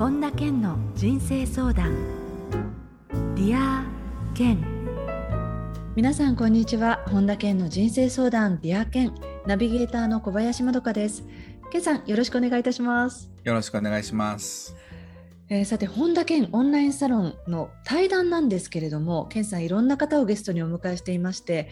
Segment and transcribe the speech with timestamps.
[0.00, 1.94] 本田健の人生相談。
[3.34, 4.58] Dear Ken。
[5.94, 7.04] 皆さんこんにちは。
[7.08, 8.58] 本田健の人生相談。
[8.62, 9.14] Dear Ken。
[9.46, 11.22] ナビゲーターの小林まどかです。
[11.70, 13.30] 健さんよろしくお願いいたします。
[13.44, 14.74] よろしくお願いします。
[15.50, 21.68] えー、さて本田健オンラインサロンの対談なんですけれども健さんいろんな方をゲストにお迎えしていまして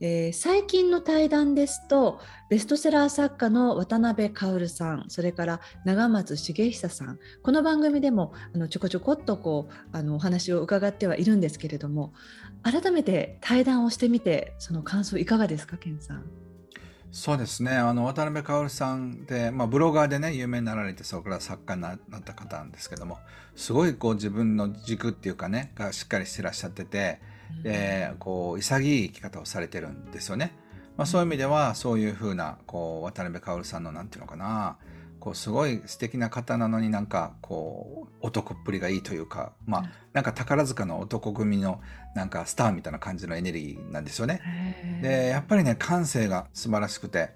[0.00, 12.12] えー、最近の対談ですとベストセラー作家のワタナベ薫さんそれから永松茂久さんこの番組でもあのちょこちょこっとこうあのお話を伺ってはいるんですけれども
[12.62, 16.24] 改めて対談をしてみてその感想いかがですか健さん？
[17.10, 23.18] そうですねあの渡辺薫さんで、まあ、ブロガーでね有名になられてそこから作家になった方なんですけども
[23.56, 27.36] すごいこう自分の軸っていうかねがしっかりしてらっしゃってて。
[27.62, 30.52] でこう潔い生き方をされてるんですよね。
[30.96, 34.76] まあ、そういう意味ではそういうふうなこう渡辺薫さんのなんていうのかな。
[35.20, 41.80] こうすごい素敵な方なのになんかこう男っぷりがいいというかまあなんか宝塚の男組の
[42.14, 45.00] なんかスターみたいな感じのエネルギーなんですよね。
[45.02, 47.30] でやっぱりね感性が素晴らしくて、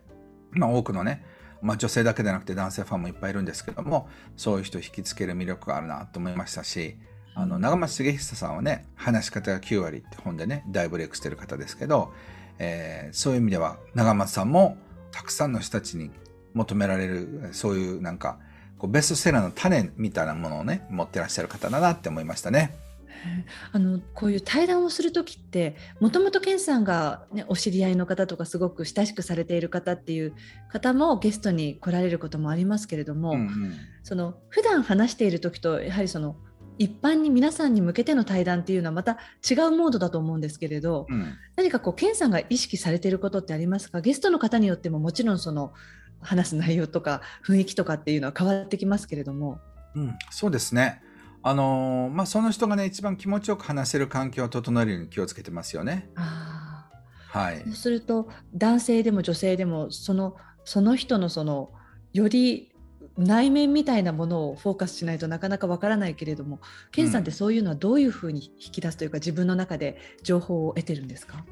[0.52, 1.24] まあ、多くのね
[1.62, 6.96] まあ、女性だけでなくて男性ファンもいっぱいいるんですけどもそういう人を引きつける魅力があるなと思いましたし
[7.34, 12.12] あの長松茂久さんはね話し方が9割って本でね大ブレイクしてる方ですけど、
[12.58, 14.76] えー、そういう意味では長松さんも
[15.10, 16.10] たくさんの人たちに
[16.54, 18.38] 求められるそういうなんか
[18.78, 22.76] こうベストセラーの種みたいなものをね持ってらっしゃる方だなって思いましたね。
[23.72, 30.34] あのこういう対談をする時ってもともと健さんが、ね、お知り合いの方とかすごく親しくされている方っていう
[30.68, 36.36] 方もゲストに来られることもありますけれども、うんうん、その普段話している時とやはりその
[36.78, 44.00] 一般に皆さんに向けての対談っていうのはまた違うモードだと思うんですけれど、うん、何かこう健さんが意識されていることってありますか？
[44.00, 45.72] ゲストの方によってももちろんその
[46.20, 49.60] 話す内容とか雰囲気とかっていうのは変わってきますけれども。
[49.94, 51.02] うん、そうですね。
[51.42, 56.08] あのー、まあ、その人がね一番気持ちよく話せる環境を整えるように気をつけてますよね。
[56.14, 56.88] あ。
[57.28, 61.72] はい、そうすると男性でも女性でもそのその人のその
[62.12, 62.71] より
[63.18, 71.44] 内面みたいなものをフォーカスしないとなかなかわからないけれども健さんってそういうのはどういうふうに引き出すというか、自分の中で情報を得てるんですか？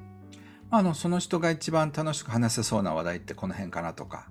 [0.70, 4.30] あのその人が一番楽しく話せそうな話題ってこの辺かなとか。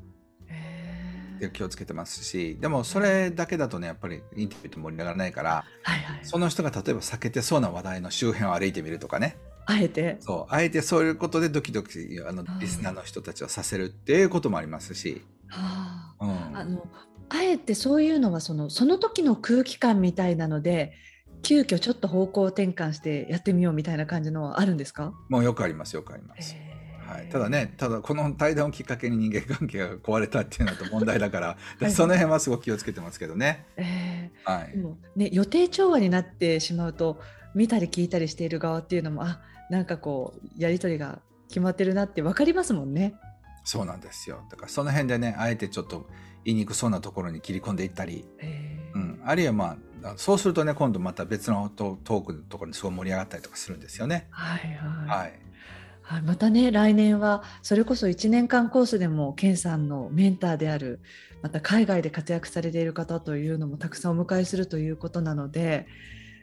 [1.53, 9.37] 気をつけてますしでもそれだけだとねやっぱりインタビューって盛り上がらないから、はいはい、その人が例えば避けてそうな話題の周辺を歩いてみるとかね。
[9.65, 10.17] あえて？
[10.19, 15.21] そうあえてそういうことでドキドキあのリスナーの人たちをさせるっていうこともありますし。
[15.47, 16.85] はあ、うん、あの
[17.29, 20.93] あえてそういうのはそのその時の空気感みたいなので
[21.41, 25.13] 急遽ちょっと方向転換してやってみようみたいな感じのはあるんですか？
[25.29, 26.55] もうよくありますよくあります。
[27.07, 33.65] はい、ただねただこの対談をきっかけに人間関係が壊れたっていうのと問題だから はい、その辺はすごく気をつけてますけどね。
[33.77, 34.77] えー、はい、
[35.15, 37.19] ね予定調和になってしまうと
[37.55, 39.41] 見たり聞いたりしている側っていうのもあ
[39.71, 43.15] なんかこうやり取りが決まってるなって分かりますもんね。
[43.63, 44.41] そうなんですよ。
[44.49, 46.07] だからその辺でねあえてちょっと
[46.45, 48.25] 言いにくそうなところに切り込んでいったり、
[48.95, 54.27] うん、あるいはまあそうするとね今度また別のトークのところにすごい盛り上がったりとかするんですよね。
[54.31, 55.39] はいはい、はい。
[56.01, 61.01] はい、またね来年はそれこそ1年間コースでも健さんのメンターである
[61.43, 65.85] また海外で活躍されている方というのもたくさんお迎えするということなので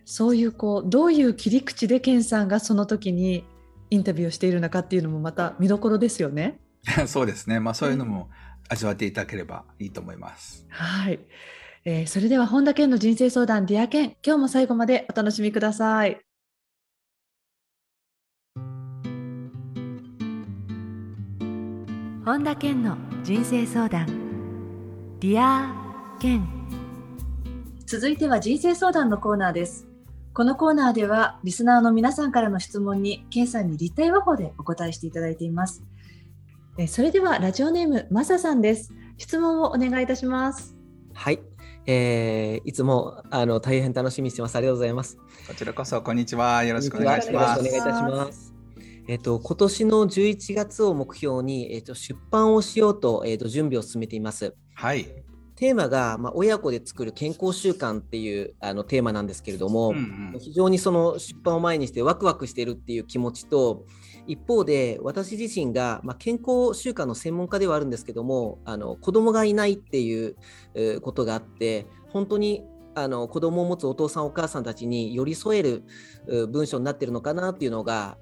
[0.05, 3.45] そういうこうどういう切り口で健さんがその時に
[3.91, 6.61] インタビューをしているのかっていうのもまた見どころですよね。
[7.07, 8.31] そうですね、まあ、そういうのも
[8.69, 10.67] 味わっていただければいいと思います。
[10.69, 11.21] はい、
[11.85, 16.21] えー、それでは本田健の人生相談 Dear Ken 今日も最後までお楽しみください。
[22.25, 24.07] 本田健の人生相談
[25.21, 26.45] Dear Ken
[27.87, 29.87] 続いては人生相談のコーナーです。
[30.33, 35.85] このコーナーではリスナーの皆さんからの質問に健さんに立体話法でお答えしていただいています。
[36.79, 38.93] えそれではラジオネームマサさんです。
[39.17, 40.77] 質問をお願いいたします。
[41.15, 41.41] はい、
[41.87, 44.57] えー、いつもあの大変楽しみにしてます。
[44.57, 45.17] ありがとうございます。
[45.49, 46.65] こちらこそこんにちは。
[46.65, 47.61] よろしくお願いします。
[47.61, 48.55] お願いいたします。
[49.09, 54.55] えっ、と今年の11月を目標にえっ、と出版をしようとえっ、と準備を進めています。
[54.75, 55.07] はい
[55.57, 63.85] テーマが、まあ、親子で作る健康習慣っていうあのテーマなんですけれども、うんうん、非常にその出版を前にしてワクワクしているっていう気持ちと
[64.27, 70.37] 一方で私自身が、まあ、健康習慣の専門家ではあるんですけどもあの子供がいないっていう
[71.01, 72.63] ことがあって本当に
[72.95, 75.85] あの子供を持つお父さんお母さんたちに寄り添える
[76.49, 78.19] 文章になってるのかなっていうのが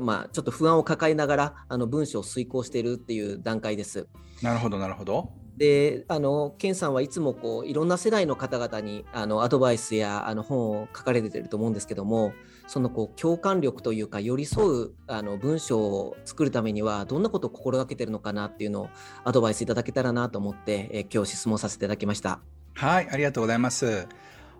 [0.00, 4.06] まあ、ちょっと不安を抱えながらあの文章を遂行しているっていう段階です。
[4.40, 5.32] なるほどなるほど。
[5.56, 12.34] であのケンさんはいつもこういろんな世代の方々にあのアドバイスやあの本を書かれてると思うんですけども
[12.66, 18.90] そのこう共感力というか寄り添うあの文章を作るためにはどんなことを心がけてるのかなっていうのを
[19.24, 22.40] アドバイスいただけたらなと思って、え今日質問させていただきました。
[22.74, 24.06] はいありがとうございます。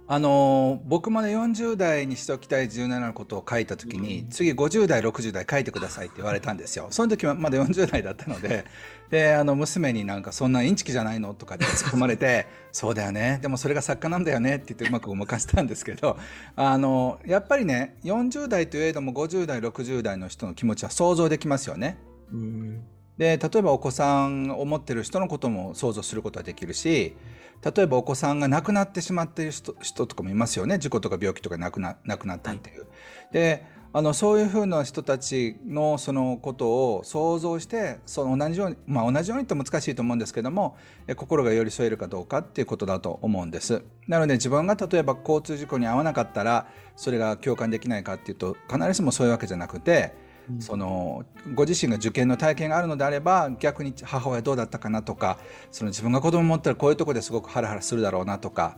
[0.09, 6.87] あの僕まで40代にしておきたい17のことを書いた時に、うん、次50代60代書いてくださいって言われたんですよ。
[6.91, 8.65] その時はまだ40代だったので
[9.11, 13.41] であの娘になんかそんなインチキじゃないのとかで突っ込まれてそうだよね。
[13.43, 16.17] でもそれが作家なんだよねって言ってうまくごまかしたんですけど
[16.55, 21.99] あのやっぱりね40代といえども50代60代の人の気持ちは想像できますよね。
[22.33, 22.85] うん。
[23.19, 27.17] で例えばお子さんを持ってる人のことも想像することはできるし
[27.65, 32.81] 例えばお子さんが亡くなってしまっている人とかもいますよね事故とか病気とか亡くな亡くなったっていう。
[32.81, 32.89] はい、
[33.33, 40.77] であのそういうふうな人たちのそのことを想像してその同じように、まあ、同じようにって難しいと思うんですけども
[41.17, 43.83] 心が寄り添えるかどうかっていうことだと思うんです。
[44.07, 50.13] なので自分が例えば交通事故に遭わなかったらそれが共感できないかっていうと必ずしもそういうわけじゃなくて
[50.61, 55.39] そのご自身が受験の体験があるのであれば逆に母親どうだったかなとか
[55.71, 58.77] その自分が子供持ったらこういうとこですごくハラハラするだろうなとか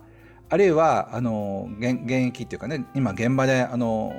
[0.49, 4.13] あるいはあの現役っていうかね今現場であの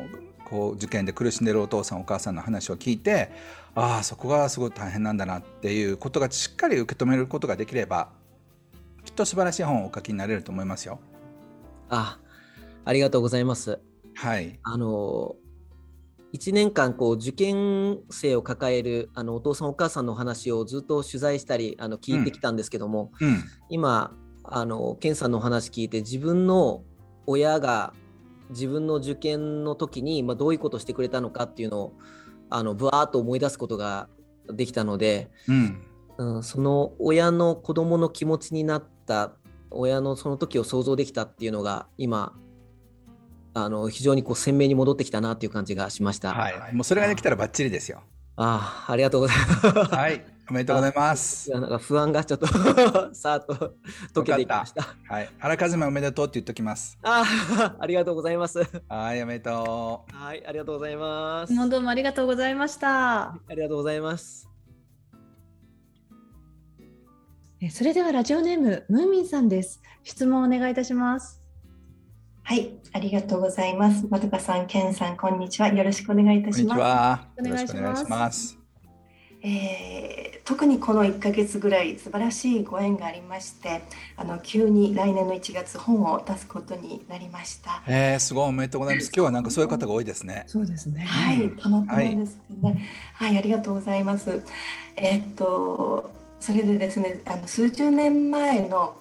[0.46, 3.32] こう受験で苦しんでるお父さんお母さんの話を聞いて
[3.76, 8.10] ああそこがすごい大変なんだなっていうことがしっかり受け止めることができれば
[9.06, 11.00] きっと素晴らしい本をお書きになれると思いますよ。
[11.90, 12.20] あ
[12.86, 13.80] ありがとうございます。
[14.16, 14.60] はい。
[14.64, 15.36] あの
[16.34, 23.30] 1年間こう受験生を抱えるあのお父さんお母さんの話をずっと取材したりあの聞いてきたんですけども、うん。
[23.30, 26.84] うん、今あの健さんのお話聞いて自分の
[27.26, 27.94] 親が
[28.50, 31.94] 自分の受験の時に、まあ、どういうことをしてくれたのかっていうのを
[32.50, 34.10] あのぶわーっと思い出すことが
[34.52, 35.82] できたので、うん、
[36.18, 39.34] うん、その親の子供の気持ちになった
[39.72, 42.34] 親のその時を想像できたっていうのが今
[43.66, 46.34] あの非常にこう鮮明に戻ってきたなという感じがしました。
[46.34, 48.02] はい、もうそれができたらばっちりですよ。
[48.42, 49.96] ああ、ありがとうございます。
[49.96, 51.52] はい、おめでとうございます。
[51.52, 52.48] なんか不安がちょっと
[53.14, 53.76] さっと
[54.14, 54.96] 解けていきました。
[55.10, 56.98] はい、原和馬おめでとうって言っときます。
[57.04, 57.24] あ
[57.58, 58.64] あ、 ありがとうございます。
[58.88, 60.16] はい、おめでとう。
[60.16, 61.54] はい、ありがとうございます。
[61.54, 63.24] もうどうもありがとうございました。
[63.24, 64.50] ありがとうございます。
[67.72, 69.82] それではラジオネームムーミンさんです。
[70.04, 71.39] 質問お願いいたします。
[72.50, 74.08] はい、ありがとうございます。
[74.10, 75.68] まどかさん、けんさん、こんにちは。
[75.68, 76.82] よろしくお願いいたします。
[77.40, 77.76] お願いし
[78.10, 78.58] ます。
[79.44, 83.84] えー、特にこの1か月ぐらい素晴らしいご縁がありまして
[84.18, 87.84] あの急に来年の1月本を出すことになりました。
[87.86, 89.12] えー、すごいおめでとうございます。
[89.14, 90.46] 今日はなんかそういう方が多いですね。
[90.48, 91.04] そうですね。
[91.04, 93.30] はい、たまたまですね、はい。
[93.30, 94.42] はい、ありがとうございます。
[94.96, 96.10] えー、っと
[96.40, 98.99] それでですねあの数十年前の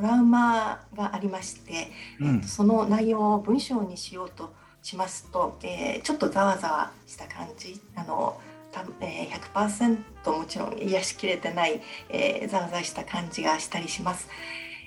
[0.00, 4.50] トラウマがありまして、うん、えっと、その内容を文章にしようと
[4.82, 8.40] しますと、えー、ちょっとざわざわした感じあの
[8.72, 14.28] た、えー、100%もちろん癒しきれてない、えー、ざわざわした感じがしたりします。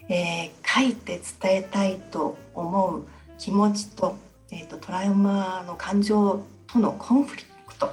[0.10, 3.06] えー、書いて伝えたいと思う
[3.38, 4.18] 気持ちと,、
[4.52, 7.90] えーと、トラウマの感情とのコンフリクト、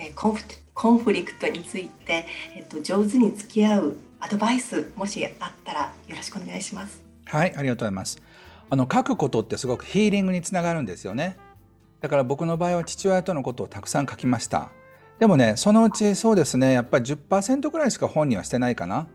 [0.00, 0.44] えー、コンフ
[0.74, 2.26] コンフリクトについて、
[2.56, 7.02] えーと上手に付き合うアドバイスもしあったらよろしくお願いします。
[7.26, 8.22] はい、ありがとうございます。
[8.68, 11.36] あの書くことってすごくヒーリングにつながるんですよね。
[12.00, 14.70] だから僕の場合は父親とのことをたくさん書きました。
[15.18, 19.08] でもね、そのうちそうですね、やっぱり10%ぐらいしか本にはしてないかな。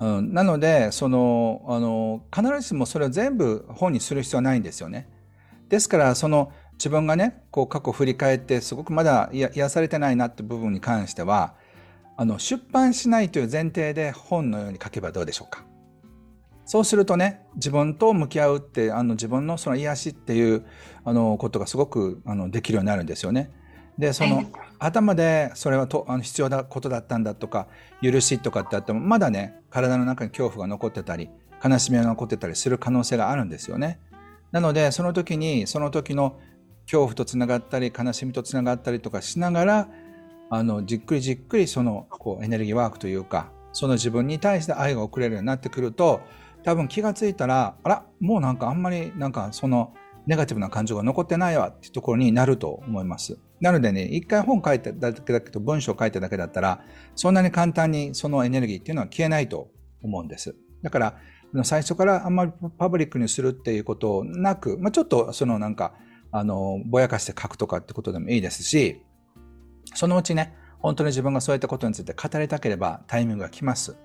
[0.00, 5.08] うん、なので、その、あの、必ずしもそれを全部本にする必要はないんですよね。
[5.68, 11.54] ですから、その自分がね、こう過去を振り返ってすごくまだ癒されてないなって部分に関しては、
[12.20, 15.64] あの出版しないという前提で本のように書けばどうでしょうか？
[16.66, 20.66] そうするとね自分と向き合うってあの自分のその癒しっていう
[21.04, 23.52] あのことがすごくあのできるようになるんですよね。
[23.96, 24.42] でその
[24.80, 27.68] 頭でそれはとあの必要なことだったんだとか
[28.02, 31.30] 許しとかってあってもまだね体の中に恐怖が残ってたり
[31.64, 34.00] 悲しみが残ってたりする可能性があるんですよね。
[34.50, 36.40] なのでその時にその時の
[36.86, 39.88] 恐怖とつながったり悲しみとつながったりとかしながら
[40.50, 46.20] あのじっくりじっくりそのこうエネルギーワークというかその自分に対して愛が送れるようになってくると
[46.64, 49.94] 多分気がついたらあらもうなんかあんまりなんかその
[50.28, 53.38] ネガティブな感情が残ってないわっていうところになると思います。
[53.62, 56.84] なのでね、一回本書いただけだけど文章書いただけだったら、
[57.16, 59.70] そんなに簡単にそのエネルギーっていうのは消えないと
[60.02, 60.54] 思うんです。
[60.82, 61.16] だから、
[61.64, 65.94] 最初からあんまりパブリックにするっていうことなく、まあ、ちょっとそのなんか、
[66.30, 69.00] あの、ぼやかして書くとかってことでもいいですし、
[69.94, 73.96] そのうちね、本当に自分がそういったことについて語りたければタイミングが来ます。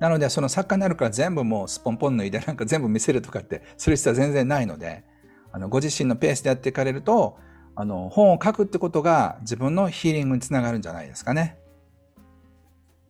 [0.00, 5.04] なので、その作家になるから全部もうスポンポン脱いでなんか全部見せるとかってする必要は全然ないので、
[5.52, 7.38] あの、ご自身のペースでやっていかれると、
[7.74, 11.58] あの、本を書くってことが自分のヒーリングにつながるんじゃないですかね。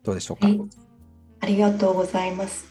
[0.03, 0.47] どうでしょうか？
[1.39, 2.65] ありがとうございます。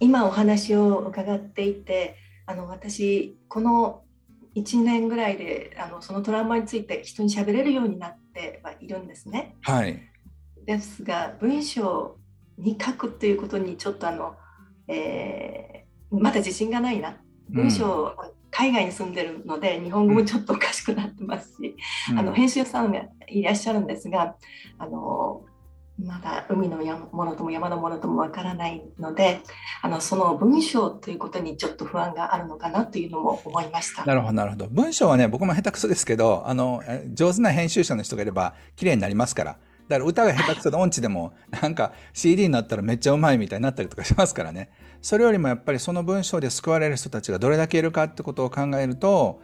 [0.00, 2.16] 今お話を伺っていて、
[2.46, 4.02] あの、私、この
[4.54, 9.56] 1年ぐらいであのそのトラウマについて人に喋れるようになってはいるんですね。
[9.62, 10.00] はい、
[10.66, 12.16] ですが文章
[12.58, 14.34] に書くということにちょっとあの、
[14.88, 17.18] えー、まだ自信がないな。
[17.48, 21.76] 文章、うん、海外に住んでるので日本語もちょっとおかしくなってますし、
[22.10, 24.36] うん、あの編集さんがいらっしゃるんですが
[24.78, 25.44] あの
[26.06, 26.78] まだ海の
[27.12, 29.40] ものとも山のものともわからないので
[29.82, 34.04] あのその文章ということにちょっと不安があるのかなというのも思いました。
[34.04, 34.66] なるほどなるほど。
[34.68, 36.82] 文章はね僕も下手くそですけどあの
[37.12, 39.58] 上手な編集者の人がいれば綺麗になりますから。
[39.88, 44.70] だから歌が下手くそで音痴でもなんか CD になったらめっちゃうまいみたいになったりとかしますからね。
[45.02, 49.42] それよりもやっぱりその文章で救われる人たちがどれだけいるかってことを考えると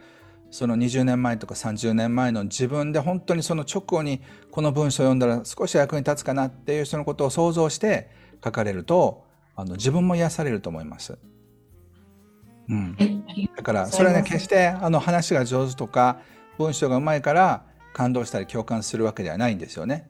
[0.51, 8.09] その20年前とか30年前の自分で本当にその直後にこの文章を読んだら少し役に立つかなっていう人のことを想像して
[8.43, 9.25] 書かれると
[9.55, 11.17] あの自分も癒されると思います。
[12.69, 12.95] うん、
[13.57, 16.19] だからそれはね決してあの話が上手とか
[16.57, 17.63] 文章がうまいから
[17.93, 20.09] 感動したり共感するわけではないんですよね。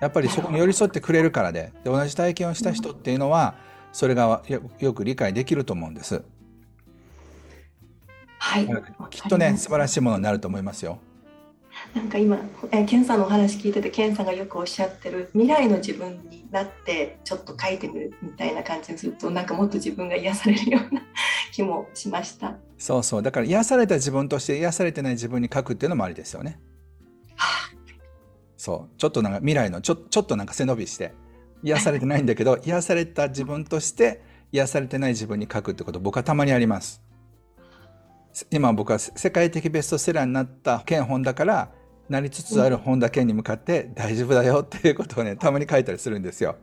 [0.00, 3.54] やっぱりそこに寄り添ってくれるからでで同じ体験をした人っていうのは
[3.92, 4.42] それが
[4.78, 6.24] よく理解できると思うんです。
[8.44, 8.68] はい、
[9.10, 10.98] きっとね素晴らしいものになると思いますよ。
[11.94, 12.38] なんか今、
[12.70, 21.02] えー、ケンさんのお話聞いててケンさんがよくおっしゃってる未来の自分になってちょっと書いてみるみたいな感じにするとなんかもっと自分が癒されるような
[21.52, 26.60] 気もしましたそうそうだから癒された自分として癒されてない自分に書くっていうのもありですよね。
[27.36, 27.76] はあ、
[28.56, 31.14] そうちょっとなんか未来のちょちょっとなんか背伸びして
[31.62, 34.22] 癒されてないんだけど 癒された自分として
[34.52, 37.02] 癒されてない自分に書くってこと僕はたまにあります。
[38.50, 41.70] 今僕は世界的ベストセラーになった剣本だから
[42.08, 46.56] なりつつある本田健に向かって大丈夫だよっていうことをねたまに書いたりするんですよ。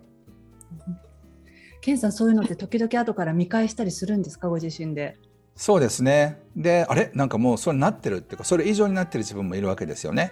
[1.81, 4.49] 健さんそういうのって時々後から見返したりするんですか？
[4.49, 5.17] ご自身で。
[5.55, 6.39] そうですね。
[6.55, 7.09] であれ？
[7.15, 10.31] なんかもうそれなってるっていうかそれ以上になってる自分もいるわけですよね。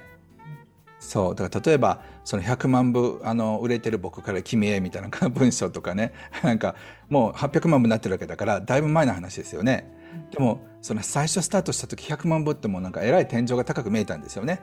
[0.99, 6.11] そうだから例えばその100万部あの売れてる僕から君へみたいな 文章とかね
[6.43, 6.75] なんか
[7.07, 9.97] もう800万部になってるわけだからだいぶ前の話ですよね。
[10.31, 14.61] でもその最初スタートした時100万部ってもなんかえらい天井が高く見えたんですよね。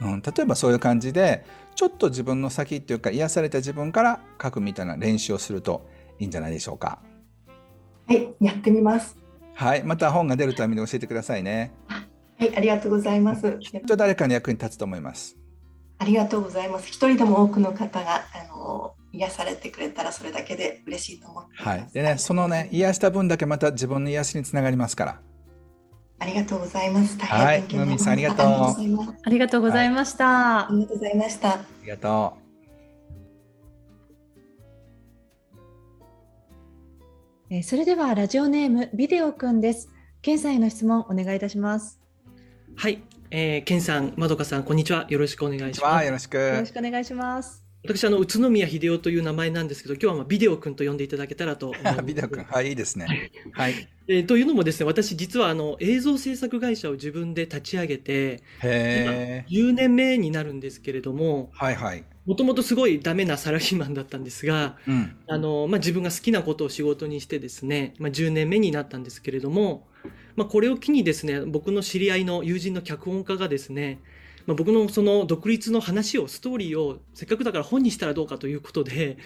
[0.00, 5.86] うん、例えばそういう感じでちょっと自分の先っていうか癒された自分から書くみたいな練習をすると
[6.18, 7.00] いいんじゃないでしょうか。
[8.06, 9.16] はいやってみます。
[9.54, 11.72] はいまた本が出るために教えてくださいね。
[11.86, 13.58] はいありがとうございます。
[13.60, 15.36] きっと誰かの役に立つと思います。
[15.98, 16.88] ありがとうございます。
[16.88, 18.79] 一人でも多くの方があの
[19.20, 21.86] 癒されてくれたらそれだけで嬉しいと思ってはい。
[21.92, 25.20] でね、そのね、癒した分だけまた自分の癒しにつながりますから。
[26.18, 27.18] ありがとうございます。
[27.18, 28.46] はい、ムーミンさんありがとう。
[29.22, 30.68] ありがとうございました。
[30.68, 31.50] ありがとうございました。
[31.50, 32.50] ありがとう。
[37.52, 39.90] えそれではラジオネームビデオくんです。
[40.22, 42.00] ケンさんへの質問お願いいたします。
[42.76, 45.06] はい、えー、ケンさん、まどかさん、こんにちは。
[45.08, 46.06] よろしくお願いします。
[46.06, 46.36] よろしく。
[46.38, 47.69] よろしくお願いします。
[47.82, 53.30] 私あの宇都宮秀夫という名前なんですけど今日はまあビデオ君と呼んでいただけたらと思いますビデオ君はいいいですね。
[53.52, 62.04] はい、えー、というのもですね私実はあの映像制作会社を自分で立ち上げて今10年目になるんですけれどもはいはい。
[62.26, 69.88] もともとすごいダメなサラリーマンだったんですが、うん、あのまあ、自分が好きなことを仕事にしてですね、まあ、10年目になったんですけれども、
[70.36, 74.00] まあ、これを機にですね僕の知り合いの友人の脚本家がですね
[74.50, 79.16] まあ、僕のその独立の話をストーリーをせっかくだから本にしたらどうかということで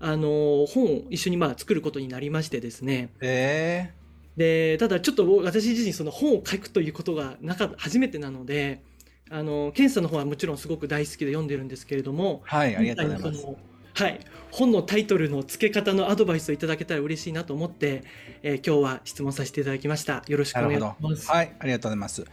[0.00, 3.10] あの本を一緒にまあ作ることになりましてですね。
[3.20, 8.80] えー、でただちょっと私自身その本を書くということがなか初めてなので
[9.30, 13.46] あの検査の方はもちろんすごく大好きで読んでるんですけれどもはいありがとうございます。
[13.94, 18.04] はい、本のタイトルの付け方のアドバイスをいただけたら嬉しいなと思って、
[18.42, 20.22] えー、今日は質問させていただきました。
[20.28, 21.30] よろしくお願いします。
[21.30, 22.24] はい、ありがとうございます。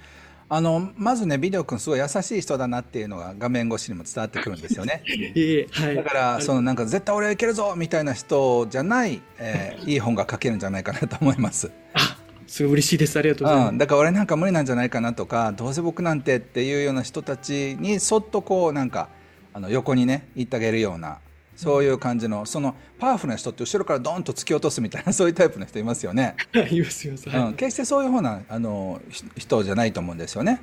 [0.51, 5.03] あのまずねビデオ君すごい優しい人だなっていうのが画面越しにも伝わってくるんですよね。
[5.71, 11.71] はい、だからそのなんか絶対俺はいけるぞみたいな人じゃない、えー、いい本が書けるんじゃないかなと思います。
[11.93, 13.19] あすごい嬉しいです。
[13.19, 19.09] ありがとうございます、うん、だから俺なんか無理なんじゃないかなとかどうせ僕なんてっていうような人たちにそっとこうなんか
[19.53, 21.19] あの横にね行ってあげるような
[21.59, 26.37] そういう感じのそのパワフルな人って後ろからドンと突き落とすみたいな そういうタイプの人いますよね。
[26.71, 29.01] いますいます、うん、決してそういうふうなあの
[29.35, 30.61] 人じゃないと思うんですよね。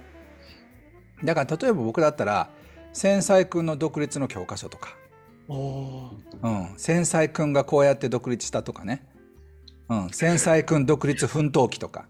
[1.22, 2.48] だから例えば僕だったら
[2.94, 4.96] 繊細君の独立の教科書とか
[6.42, 9.06] うん、繊細くんがこうやって独立したとかね。
[9.90, 12.06] うん、繊細くん独立奮闘記とか。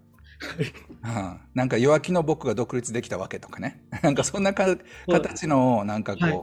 [1.05, 3.83] うん、なんか弱気の僕が独立できたわけとかね。
[4.02, 4.76] なんかそんなか
[5.11, 6.37] 形の、なんかこう、はい、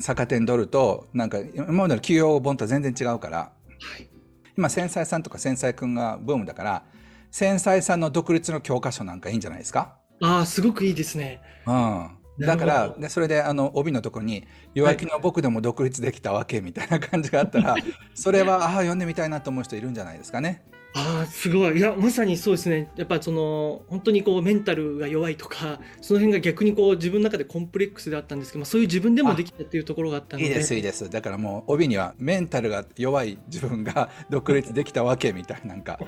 [0.00, 3.52] 逆転取ると、なんか今までの企業本とは全然違うから、は
[3.98, 4.08] い、
[4.56, 6.82] 今繊細さんとか繊細くんがブームだから、
[7.30, 9.96] 繊細さんの独立の教科書なんかいいんじゃないですか？
[10.20, 11.40] ああ、すごくいいですね。
[11.66, 12.08] うん。
[12.40, 17.74] だから、でそれであの帯のところに「弱気の僕でも独立できたわけ」みたいな感じがあったら、
[18.14, 20.62] それはああ読んでみたいなと思う人いるんじゃないですかね。
[21.00, 21.78] ああすごい。
[21.78, 22.90] いやまさにそうですね。
[22.96, 30.48] やっぱその本当にこうメンタルが弱いとかその辺が逆にこう自分の中でコンプレックスであったんですけど、まあ、そういう自分でもできたっていうところがあったので。
[30.48, 31.08] いいですいいです。
[31.08, 35.98] だからもう帯にはメンタルが弱い自分が 独立できたわけみたいななんか。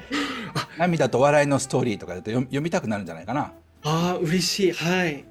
[0.78, 3.52] 涙と笑いのストーリーとかだと読みたくなるんじゃないかな。
[3.82, 4.72] ああ嬉しい。
[4.72, 5.20] はい。
[5.20, 5.24] い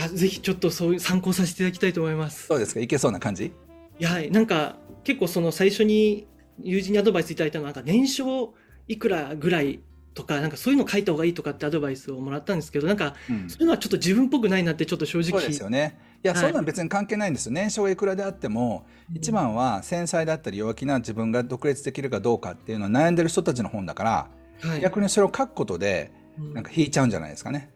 [0.00, 2.46] やぜひちょっとそういう参考させていただきたいと思います。
[2.46, 2.80] そうですか？
[2.80, 3.46] いけそうな感じ？
[3.46, 3.52] い
[3.98, 6.26] やなんか結構その最初に
[6.62, 8.54] 友人にアドバイスいただいたのはなんか年少
[8.88, 9.80] いくらぐらい
[10.14, 15.98] とかなんかそういうの書いた方がいいとかってアドバイスをもらったんですけどなんか、そういうのはちょっと自分っぽくないなってちょっと正直そうですよね。
[16.24, 27.70] いや、はい、そんなの別に関係ないんですよ年少がいくらであっても、一番は繊細だったり弱気な自分が独立できるかどうかっていうのは悩んでる人たちの本だから、はい、逆にそれを書くことでなんか引いちゃうんじゃないですかね。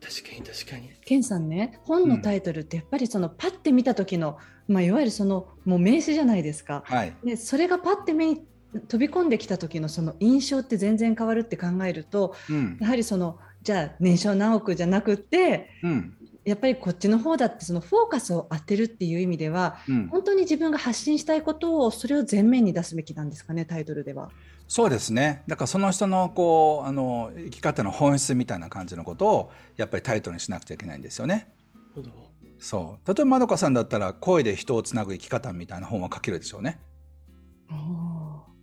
[0.00, 0.90] 確かに確かに。
[1.04, 6.84] ケンさんね本のタイトルってやっぱりそのパッて見た時の、まあ、いわゆるそのもう名詞じゃないですか。
[6.86, 8.46] はい、でそれがパッて目に
[8.88, 24.30] 飛び込んできた時のその印象って全然変わるって考えると、うん、やはりそのじゃあ年少何億じゃなくって、うん、やっぱりこっちの方だってそのフォーカスを当てるっていう意味では、うん、本当に自分が発信したいことをそれを前面に出すべきなんですかねタイトルでは。
[24.68, 25.42] そうですね。
[25.46, 31.48] だからその人のこうあの生き方の本質みたいな感じのことをやっぱりタイトルにしなくちゃいけないんですよね。
[32.58, 33.08] そう。
[33.08, 36.78] 例えばまどかさんだったら声で人をつなぐ生き方みたいな本は書けるでしょうね。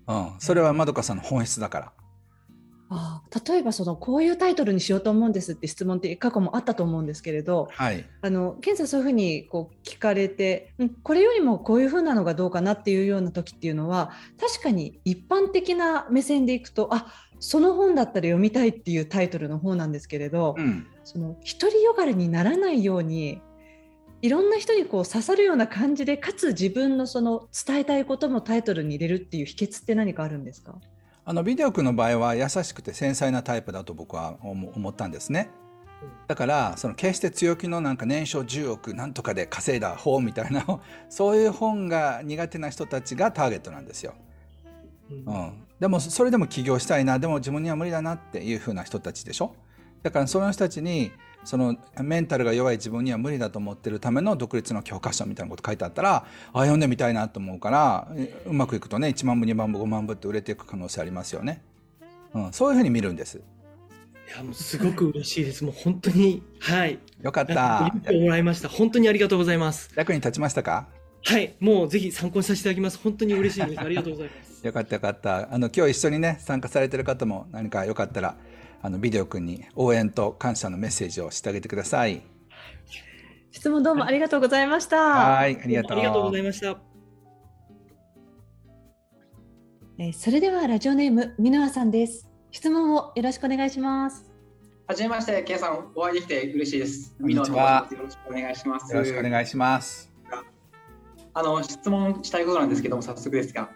[0.07, 1.91] うん、それはまどかさんの本質だから。
[2.89, 17.07] あ例えばそのこういうタイトルにしようと思うんですって質問って過去もあったと思うんですけれど、はい、あの健さんそういうふうにこう聞かれて、うん、これよりもこういうふうなのがどうかなっていうような時っていうのは確かに一般的な目線でいくとあ
[17.39, 23.41] その本だったら読みたいっていうタイトルの方なんですけれど、うん、その独りよがりにならないように
[24.25, 30.73] いろんな人にこう刺さるような感じでかつ自分のその伝えたいこともタイトルに入れるっていう秘訣って何かあるんですか？
[31.25, 35.51] あのビデオ君の場合は優しくて繊細なタイプだと僕は思ったんですね。
[36.27, 40.65] だからその決して強気のなんか年商10億なんとかで稼いだ本みたいな
[41.07, 44.15] そういう本が苦手な人たちがターゲットなんですよ。
[45.11, 49.53] うん、でもそれでも起業したいなでも自分には無理だなっていうふうな人たちでしょ？
[50.01, 51.11] だからその人たちに
[51.45, 58.07] そのメンタルが弱い自分には無理だと思ってるための独立の教科書みたいなこと書いてあったらあ読んでみたいなと思うから
[58.45, 61.61] うまくいくとね1万部2万部5万部って売れていく可能性ありますよね、
[62.33, 63.41] うん、そういうふうに見るんです。
[64.27, 65.63] いやもうすごく嬉しいです。
[65.63, 66.97] もう本当にはい。
[67.21, 67.93] よかった。
[68.11, 68.69] もらいました。
[68.69, 69.91] 本当にありがとうございます。
[69.95, 70.87] 役に立ちましたか？
[71.23, 71.55] はい。
[71.59, 72.97] もうぜひ参考にさせていただきます。
[72.97, 73.79] 本当に嬉しいです。
[73.79, 74.61] ありがとうございます。
[74.65, 75.53] よかったよかった。
[75.53, 78.35] あの今日一緒にね参加されてる方も何かよかったら
[78.85, 82.21] あのビデオ君に応援と感謝のメッセージをしてあげてください。
[83.49, 84.97] 質問どうもありがとうございました。
[84.97, 85.97] はい、ありがとう。
[85.97, 86.77] ありがとうございました。
[89.97, 92.29] えそれではラジオネーム箕輪さんです。
[92.51, 94.31] 質問をよろしくお願いします。
[94.85, 97.15] はじめまして、ケイさんお会いできて嬉しいです。
[97.19, 97.87] 箕輪は。
[97.89, 98.93] よろしくお願いします。
[98.93, 100.13] よろしくお願いします。
[101.33, 103.71] あの質問したいことなんですけども早速ですが、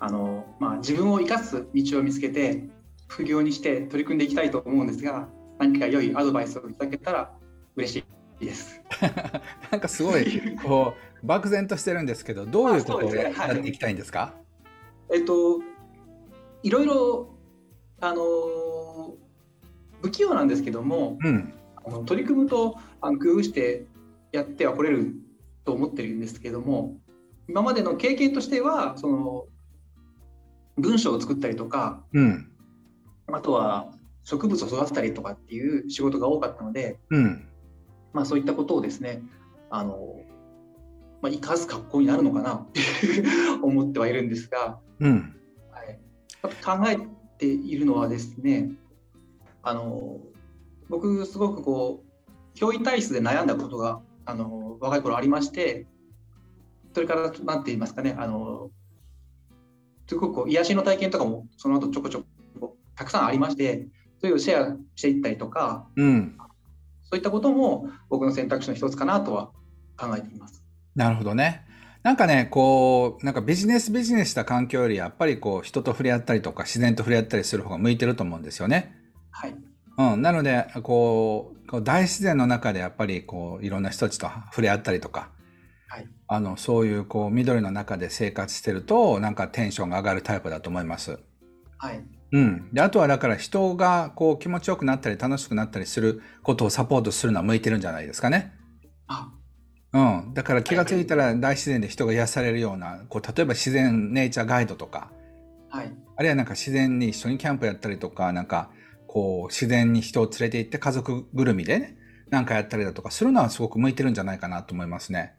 [0.00, 2.76] あのまあ自分を生かす道を見つけて
[3.08, 7.32] 副業にして取り組んでいきたいと思うんですが何か良いアドバイスをいただけたら
[7.76, 8.04] 嬉し
[8.40, 8.80] いです。
[9.70, 14.34] なんかすごいこう漠然としてるんですけどどういうことをや,、っていきたいんですか、
[15.12, 15.60] えっと
[16.62, 17.34] いろいろ
[18.00, 19.14] あの
[20.02, 23.86] 不器用なんですけども、うん、あの取り組むとあの工夫して
[24.32, 25.14] やってはこれる
[25.64, 26.96] と思ってるんですけども
[27.48, 29.46] 今までの経験としてはその
[30.76, 32.47] 文章を作ったりとか、うん、
[33.32, 33.92] あとは
[34.24, 37.48] 植物を育てたりとかっていう仕事が多かったので、うん、
[38.12, 39.22] まあ、そういったことをですね
[39.70, 40.20] あの、
[41.22, 42.80] まあ、生かす格好になるのかなって
[43.62, 45.34] 思ってはいるんですが、うん、
[45.70, 45.98] はい、
[46.42, 48.70] 考えているのはですね
[49.62, 50.18] あの
[50.88, 55.86] 僕すごくこう教員体質で悩んだことがあの若い頃ありまして
[56.94, 58.70] それから何て言いますかねあの
[60.06, 62.26] すごくこう癒しの体験とかもその後ちょこちょこ
[62.98, 63.86] たくさんありまして
[64.20, 66.36] それをシェアしていったりとか、うん、
[67.04, 69.52] そういったことも僕の選択肢の一つかなとは
[69.96, 70.62] 考えています。
[70.94, 71.64] なるほどね。
[72.02, 78.94] なんかね、こう、なんかビジネスビジネスした環境より、やっぱりこう、人と触れ合ったりとか、自然と触れ合ったりする方が向いてると思うんですよね。
[79.30, 79.54] はい。
[79.98, 80.22] うん。
[80.22, 85.30] なので、こう、こう大自然の中でやっぱりこう、いろんな人たちと触れ合ったりとか、
[85.88, 86.08] はい。
[86.28, 91.18] あの、そういうこう、緑の中で生活してると、なんかテンションが上がるタイプだと思います。
[91.78, 92.04] はい。
[92.32, 92.68] うん。
[92.72, 98.52] で、あとはだから人がこう気持ちよくなったり楽しくなったりすることをサポートするのは向いてるんじゃないですかね。
[99.06, 99.30] あ、
[99.92, 99.98] う
[100.30, 100.34] ん。
[100.34, 105.10] だから気がついたら大自然で人が癒されるような、こう、例えば自然ネイチャーガイドとか、
[105.70, 105.92] はい。
[106.16, 108.70] あるいはなんか自然に一緒にキャンプやったりとか、なんか、
[109.06, 111.96] こう、自然に人を連れて行って家族ぐるみでね、
[112.30, 115.34] なんかやったりだとかするのはすごく向いてるんじゃないかなと思いますね。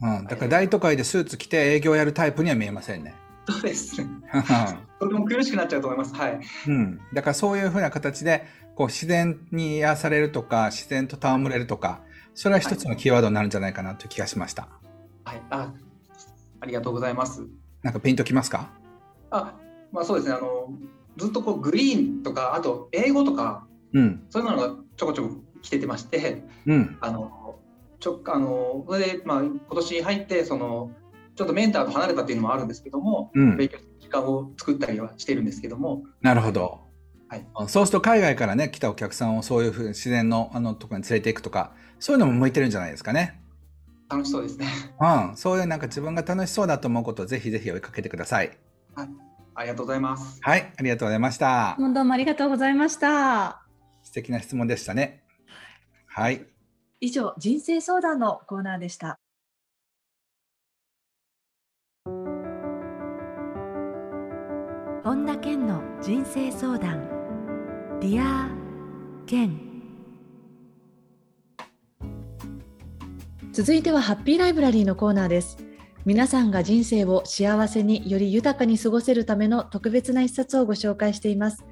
[0.00, 0.26] うん。
[0.26, 3.14] だから大都会でスーツ着て営業やるタイプには見えませんね。
[3.48, 4.08] そうですね。
[5.00, 6.14] とても苦しくなっちゃうと思います。
[6.14, 6.40] はい。
[6.68, 7.00] うん。
[7.12, 8.44] だからそういうふうな形で、
[8.76, 12.02] こう自然に癒されるとか、自然と戯れるとか、
[12.34, 14.68] それは一つのキーワードになるんじゃないかなという気がしました。
[15.24, 15.72] はい、あ、
[16.60, 17.46] ありがとうございます。
[17.82, 18.70] なんかピンときますか？
[19.30, 19.54] あ、
[19.90, 20.34] まあそうですね。
[20.34, 20.72] あの
[21.16, 27.58] ずっとこうグリーンとかあと英語とか、うん、そういうのがちょこちょこ来ててまして、うん、あの
[28.00, 30.90] ちょあのそれでまあ今年入ってその
[31.34, 36.04] ちょっとメンターと離れたっていうのもあるんですけども、うん、勉強する時間を作ったりはしてるんですけども。
[36.20, 36.80] なるほど。
[37.28, 43.40] はい、そうすると海外からね来たお客さんをそういうふうに自然のあのところに連れていくとかそういうのも向いてるんじゃないですかね。
[44.10, 44.66] 楽しそうですね。
[45.00, 48.58] うん、そういうなんか自分が楽しそうだと思うことをぜひぜひ追いかけてください。
[48.94, 49.08] はい、
[49.54, 50.38] ありがとうございます。
[50.42, 51.76] はい、ありがとうございました。
[51.78, 53.62] どうもありがとうございました。
[54.02, 55.22] 素敵な質問でしたね。
[56.06, 56.44] はい。
[57.00, 59.21] 以上、人生相談のコーナーでした。
[65.04, 67.08] 本田健の人生相談。
[68.00, 69.58] Dear Ken。
[73.50, 75.58] 続いてはハッピーライブラリーのコーナーです。
[76.04, 81.64] 皆さんが人生を幸せにより豊かに過ごせるための特別な一冊をご紹介しています。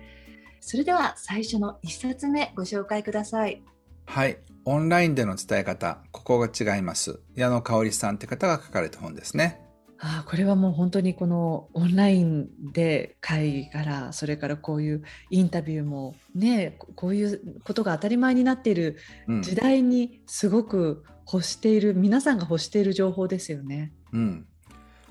[0.58, 3.62] それでは最初の一冊目ご紹介ください。
[4.06, 4.38] はい。
[4.64, 7.20] オンラインでの伝え方ここが違います。
[7.36, 9.69] 矢野香織さんって方が書かれた本ですね
[10.02, 18.96] あこれはもう本当にこのオンラインで会議からそれからこういうインタビューもねこういうことが当たり前になっている
[19.42, 23.92] 時代にすごく欲している、うん、皆さんが欲している情報ですよね。
[24.12, 24.46] うん、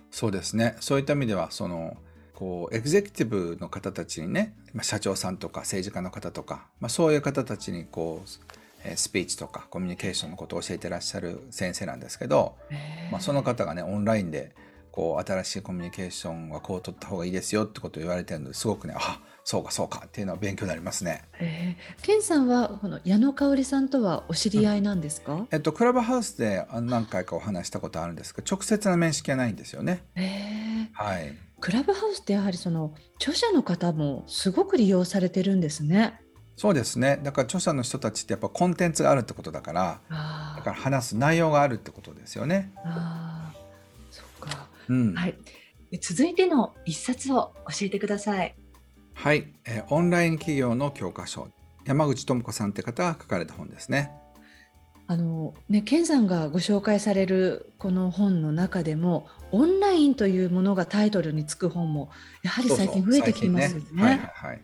[0.09, 0.75] そうですね。
[0.79, 1.95] そういった意味ではその
[2.33, 12.55] こうエグゼクティブの方たちにね社長さんとか政治家の方とか、まあ、そういう方たちにこうスピーチとかコミュニケーションのことを教えてらっしゃる先生なんですけど、
[13.11, 14.55] まあ、その方がねオンラインで
[14.91, 21.23] こう新しいコミュニケーションはこう取った方がいいですよってことを言われてるのですごくねあそうかそうかっていうのは勉強になりますね。
[21.39, 25.33] えー、ケンさんはこの矢野香織さんとはお知り合いなんですか？
[25.33, 30.03] うん、えっとクラブハウスで何回かお話したことあるんですが直接の面識はないんですよね。
[30.15, 31.35] えー、はい。
[31.59, 36.21] クラブハウスってやはりその著者の方もすごく利用されてるんですね。
[36.55, 37.19] そうですね。
[37.23, 40.01] だから著者の人たちってやっぱコンテンツがあるってことだから、
[40.57, 42.71] だから話す内容があるってことですよね。
[42.83, 43.57] ああ、
[44.11, 44.67] そっか。
[44.89, 45.35] うん、はい。
[46.01, 48.55] 続いての一冊を教えてください。
[49.13, 51.49] はい、えー、オンライン企業の教科書
[51.85, 54.11] 山口智子さんって方が書かれた本ですね。
[55.07, 62.11] あのね、ケンさんがご紹介されるこの本の中でもオンラインというものがタイトルにつく本も
[62.43, 63.85] やはり最近増えてきてますよね。
[63.91, 64.61] ねはいはい、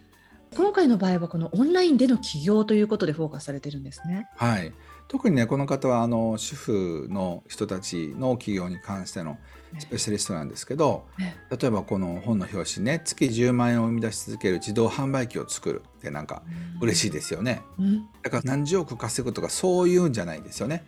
[0.55, 4.27] 今回の場合はこのオンラインでの起業ということでフォーカスされてるんですね。
[4.35, 4.71] はい、
[5.07, 9.39] 特にねこの方はあの主婦の人たちの企業に関しての
[9.79, 11.05] スペシャリストなんですけど、
[11.49, 16.43] 例えばこの本の表紙ね月10万円を生み出し続ける自動販売機を作るってなんか
[16.81, 20.85] 嬉しいですよね、うん、だから何十億稼ぐとかそういうんじゃないですよね、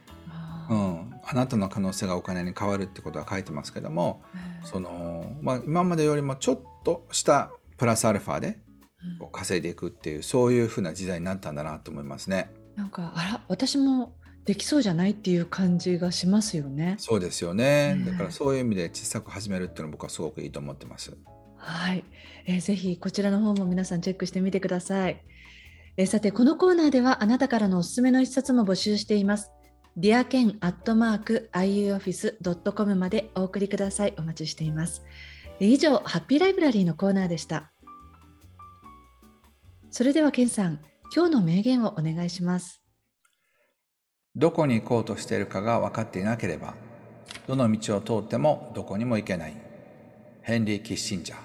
[0.69, 4.21] うん、あなたの可能性がお金に変わるってことは書いてますけども、
[4.63, 8.60] そのまあ、今までよりもちょっとしたプラスアルファで
[9.32, 12.50] 稼いでいくっていうそういうふうな時代になったんだなと思いますね。
[12.76, 14.13] なんかあら私も
[14.47, 16.95] できそうじゃないっていう感じがしますよね。
[16.99, 18.01] そうですよね。
[18.05, 21.15] だからそういう意味で小さく始めるっていうのは僕はすごくいいと思ってます。
[21.57, 22.05] はい、
[22.45, 25.21] えー、ぜひこちらの方も皆さんチェックしてみてください。
[25.97, 29.51] えー、さてこのコーナーではあなたからのおすすめの一冊も募集しています。
[29.97, 34.13] ディアケンアットマーク iuoffice.com までお送りください。
[34.17, 35.03] お待ちしています。
[35.60, 37.73] 以上、ハッピーライブラリーのコーナーでした。
[39.91, 40.79] それではケンさん、
[41.13, 42.87] 今日の名言をお願いします。
[44.38, 46.76] どこに行こうとしているかが分かっていなければ、
[47.47, 49.58] どの道を通ってもどこにも行けない。
[50.43, 51.39] ヘンリー・キッシンジャー。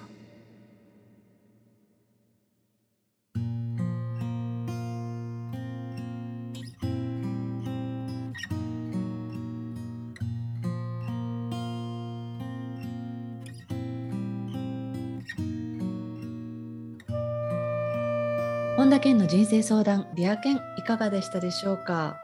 [18.76, 22.20] 本田健の人生相談ビア健いかがでしたでしょうか？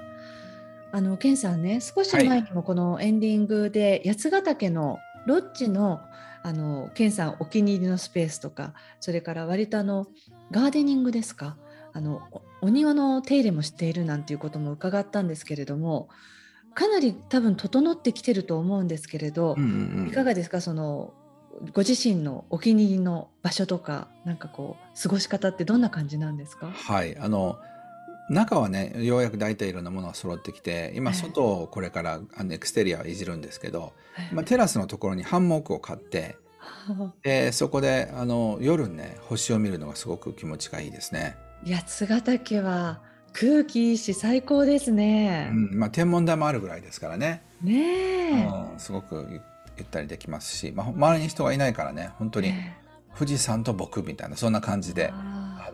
[0.92, 6.01] あの健さんね少し前にもこのエンディングで、八ヶ岳のロッジの
[6.42, 10.07] あの健さんお気に入りのスペースとかそれから割とあの
[10.51, 11.57] ガーデニングですか？
[11.92, 12.22] あの
[12.62, 16.09] お庭の手入れもしているなんていうことも伺ったんですけれども
[16.74, 20.61] かなり多分整ってきてると思うんですけれど、うんうんうん、いかがですか？
[20.61, 21.12] その
[21.72, 26.70] ご自身のお気に入りの場所とかなんかこう過ごし方ってどんな感じなんですか？
[26.70, 27.18] はい。
[27.18, 27.59] あの
[28.28, 33.92] 中はねようやく大体いろんなものが揃ってきて今外をこれからあのエクステリアいじるんですけど、
[34.32, 36.36] まあ、テラスのところにハンモックを買って
[37.22, 41.36] でそこであの夜ね星を見るのがすごく気持ちがいいですね。
[41.66, 43.00] 八ヶ岳は
[43.32, 45.48] 空気いいし最高ですね。
[45.50, 47.42] うん、まあ天文台もあるぐらいですからね。
[47.62, 49.26] ねうん、すごく
[49.76, 52.52] ゆったりできますし、まあ、周りに人がいないからね本当に
[53.16, 55.12] 富士山と僕みたいなそんな感じで。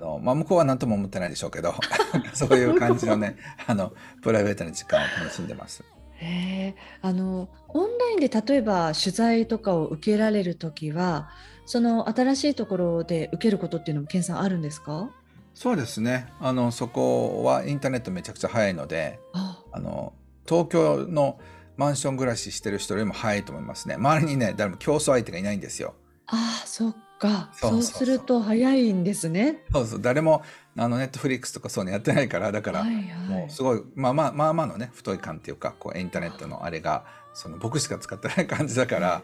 [0.04, 1.74] あのまあ、向こうは何とも思ってないでしょうけど
[2.34, 3.36] そういう感じのね
[3.66, 5.82] あのプライベートな時間を楽しんでます。
[6.16, 11.30] へあのオンラインで例えば取材とかを受けられる時は
[11.66, 15.10] その新しいところで受けることっていうのも健さんあるんですか？
[15.54, 16.28] そうですね。
[16.38, 19.62] あのそこはインターネットめちゃくちゃ早いのであ。
[19.80, 20.12] の
[20.46, 21.38] 東京の
[21.76, 23.94] マンション暮らししてる人よりも早いと思いますね。
[23.94, 25.94] 周りにね誰も競争相手がいないんですよ。
[26.26, 26.96] ああそっ
[27.28, 29.62] かそうすると早いんですね。
[29.72, 30.02] そうそう。
[30.02, 30.42] 誰も
[30.76, 39.22] あのネットフリックスとかそういうのやってないからだから、もうすごいまあまあまあまあのね太い感っていうかこうインターネットのあれがその僕しか使ってない感じだから,、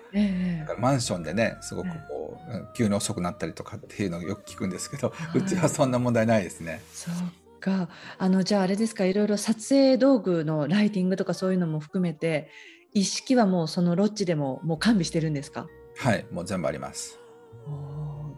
[0.61, 6.81] だからマンションでねすごくこう、急に遅くなったりとかっていうのをよく聞くんですけど、うちはそんな問題ないですね。
[6.93, 7.15] そう
[7.61, 7.89] か。
[8.19, 12.49] あのじゃああれですかいろいろ撮影道具のライティングとかそういうのも含めて
[12.95, 15.69] 意識はもうそのロッジでももう完備してるんですか？
[15.99, 17.20] はいもう全部あります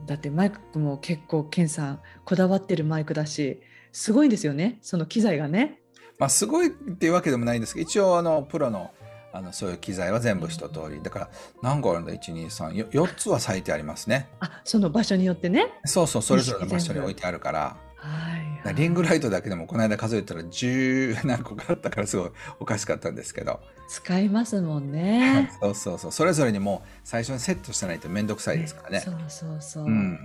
[0.07, 3.61] だってマイクも結構ケンさんこだわってるマイクだし
[3.92, 4.79] すごいんですよね。
[4.83, 5.81] その機材がね。
[6.18, 8.90] まあ、すごいっていうわけでもないんですけど一応あのプロの
[9.35, 11.01] あのそういう機材は全部一通り。
[11.03, 11.31] だから
[11.62, 14.29] 何個あるんだ？1234つは咲いてありますね。
[14.40, 15.73] あその場所によってね。
[15.85, 17.77] そうそうそれぞれの場所に置いてあるから。
[17.97, 30.18] はい、リングライトだけでもこの間数えたら10何個かあったからすごいおかしかったんですけど使いますもんね そうそうそうそれぞれにも最初にセットしないと面倒くさいですからね、そうそうそう、うん、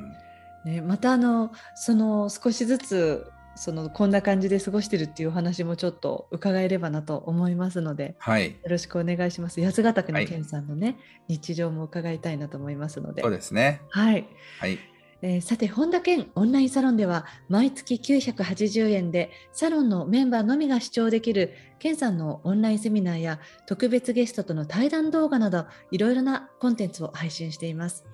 [0.65, 9.63] ね、またあのその少しずつそのこんな感じで過ごしてるっていうお話もちょっと伺えればなと思いますので、はい、よろしくお願いします。
[9.63, 10.97] 八ヶ岳の健さんのね、はい、
[11.29, 13.23] 日常も伺いたいなと思いますので。
[13.23, 13.81] そうですね。
[13.89, 14.27] はい。
[14.59, 14.77] はい。
[15.21, 28.05] えー、さて本田健オンラインサロンでは毎月980円でサロンのメンバーのみが視聴できる健さんのオンラインセミナーや特別ゲストとの対談動画などいろいろなコンテンツを配信しています。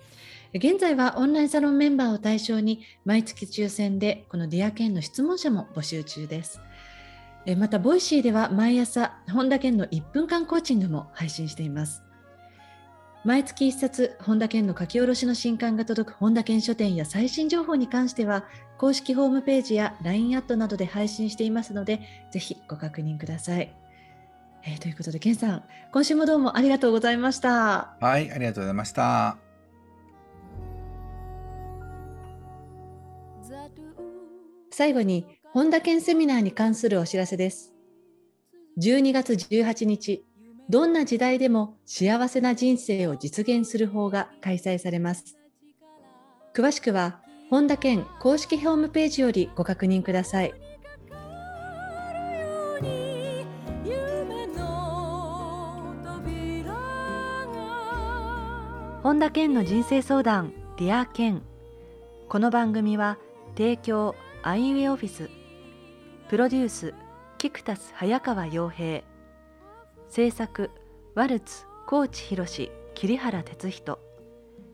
[0.53, 6.61] 現在はオンラインサロンメンバーを対象に毎月抽選でこの Dear Ken の質問者も募集中です。
[7.57, 12.01] また、 Voicy では毎朝本田健の1分間コーチングも配信しています。
[13.23, 18.43] 毎月1冊、本田健の書き下ろしの新刊が届く本田健書店や最新情報に関しては、
[18.77, 23.73] 公式ホームページや LINE アットなどで配信していますので、ぜひご確認ください。
[24.65, 27.95] えー、ということで、健さん、今週もどうもありがとうございました。
[28.01, 29.37] はい、ありがとうございました。
[34.69, 37.73] 最後に、本田健セミナーに関するお知らせです。
[38.81, 40.25] 12月18日、
[40.69, 45.37] どんな時代でも幸せな人生を実現する方法が開催されます。
[46.53, 50.53] 詳しくは、本田健公式ホームページよりご確認ください。
[59.03, 61.41] 本田健の人生相談 Dear Ken
[62.29, 63.17] この番組は
[63.57, 65.29] 提供アイウェイオフィス
[66.29, 66.93] プロデュース
[67.37, 69.03] キクタス早川洋平
[70.13, 70.69] 制作
[71.15, 72.45] ワルツ高知博
[72.93, 73.97] 桐原哲人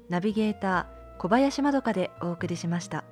[0.10, 3.06] ナビゲーター小林まどかでお送りしました。